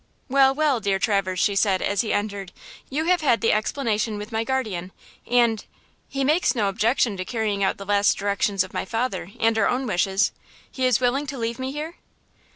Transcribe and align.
"Well, 0.27 0.55
well, 0.55 0.79
dear 0.79 0.97
Traverse," 0.97 1.39
she 1.39 1.55
said, 1.55 1.79
as 1.79 2.01
he 2.01 2.11
entered. 2.11 2.51
"You 2.89 3.05
have 3.05 3.21
had 3.21 3.39
the 3.39 3.51
explanation 3.51 4.17
with 4.17 4.31
my 4.31 4.43
guardian, 4.43 4.91
and–he 5.29 6.23
makes 6.23 6.55
no 6.55 6.69
objection 6.69 7.15
to 7.17 7.23
carrying 7.23 7.63
out 7.63 7.77
the 7.77 7.85
last 7.85 8.17
directions 8.17 8.63
of 8.63 8.73
my 8.73 8.83
father 8.83 9.29
and 9.39 9.55
our 9.59 9.67
own 9.67 9.85
wishes–he 9.85 10.83
is 10.87 10.99
willing 10.99 11.27
to 11.27 11.37
leave 11.37 11.59
me 11.59 11.71
here?" 11.71 11.97